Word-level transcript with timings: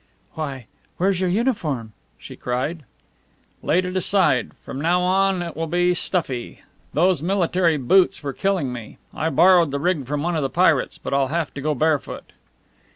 "Why, 0.33 0.65
where's 0.97 1.19
your 1.21 1.29
uniform?" 1.29 1.93
she 2.17 2.35
cried. 2.35 2.85
"Laid 3.61 3.85
it 3.85 3.95
aside. 3.95 4.51
From 4.65 4.81
now 4.81 5.01
on 5.01 5.43
it 5.43 5.55
will 5.55 5.67
be 5.67 5.93
stuffy. 5.93 6.63
Those 6.91 7.21
military 7.21 7.77
boots 7.77 8.23
were 8.23 8.33
killing 8.33 8.73
me. 8.73 8.97
I 9.13 9.29
borrowed 9.29 9.69
the 9.69 9.79
rig 9.79 10.07
from 10.07 10.23
one 10.23 10.35
of 10.35 10.41
the 10.41 10.49
pirates, 10.49 10.97
but 10.97 11.13
I'll 11.13 11.27
have 11.27 11.53
to 11.53 11.61
go 11.61 11.75
barefoot." 11.75 12.31